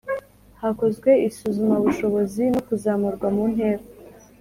[0.61, 3.83] Hakozwe isuzumabushobozi no kuzamurwa mu ntera.